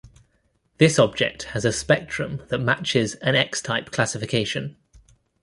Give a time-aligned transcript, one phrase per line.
[0.79, 4.75] This object has a spectrum that matches an X-type classification.